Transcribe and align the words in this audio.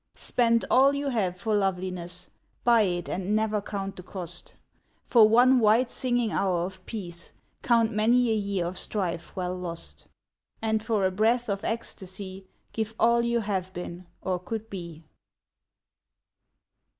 Spend 0.15 0.65
all 0.71 0.95
you 0.95 1.09
have 1.09 1.37
for 1.39 1.53
loveliness, 1.53 2.31
Buy 2.63 2.81
it 2.81 3.07
and 3.07 3.35
never 3.35 3.61
count 3.61 3.97
the 3.97 4.01
cost; 4.01 4.55
For 5.05 5.29
one 5.29 5.59
white 5.59 5.91
singing 5.91 6.31
hour 6.31 6.65
of 6.65 6.83
peace 6.87 7.33
Count 7.61 7.91
many 7.91 8.31
a 8.31 8.35
year 8.35 8.65
of 8.65 8.79
strife 8.79 9.35
well 9.35 9.55
lost, 9.55 10.07
And 10.59 10.83
for 10.83 11.05
a 11.05 11.11
breath 11.11 11.49
of 11.49 11.63
ecstasy 11.63 12.47
Give 12.73 12.95
all 12.99 13.21
you 13.21 13.41
have 13.41 13.71
been, 13.75 14.07
or 14.23 14.39
could 14.39 14.71
be. 14.71 15.03